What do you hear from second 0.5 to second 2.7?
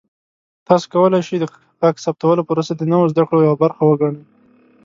تاسو کولی شئ د غږ ثبتولو